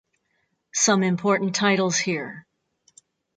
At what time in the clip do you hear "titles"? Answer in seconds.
1.53-1.99